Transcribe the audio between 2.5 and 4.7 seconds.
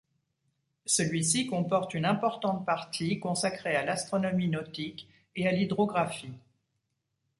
partie consacrée à l'astronomie